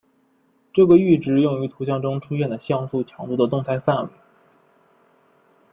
[0.73, 4.09] 这个阈值用于图像中出现的像素强度的动态范围。